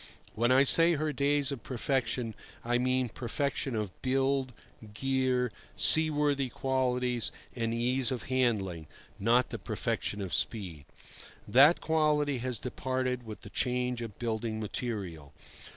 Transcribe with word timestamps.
When 0.33 0.51
I 0.51 0.63
say 0.63 0.93
her 0.93 1.13
days 1.13 1.51
of 1.51 1.61
perfection, 1.61 2.33
I 2.65 2.79
mean 2.79 3.09
perfection 3.09 3.75
of 3.75 3.91
build, 4.01 4.51
gear, 4.95 5.51
seaworthy 5.75 6.49
qualities 6.49 7.31
and 7.55 7.71
ease 7.71 8.09
of 8.09 8.23
handling, 8.23 8.87
not 9.19 9.51
the 9.51 9.59
perfection 9.59 10.19
of 10.19 10.33
speed. 10.33 10.85
That 11.47 11.81
quality 11.81 12.39
has 12.39 12.57
departed 12.57 13.27
with 13.27 13.41
the 13.41 13.51
change 13.51 14.01
of 14.01 14.17
building 14.17 14.59
material. 14.59 15.33